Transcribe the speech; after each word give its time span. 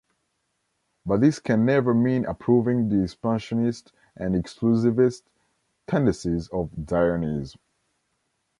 But 1.05 1.21
this 1.21 1.37
can 1.37 1.63
never 1.63 1.93
mean 1.93 2.25
approving 2.25 2.89
the 2.89 3.03
expansionist 3.03 3.91
and 4.17 4.33
exclusivist 4.33 5.21
tendencies 5.85 6.47
of 6.47 6.71
Zionism. 6.89 7.59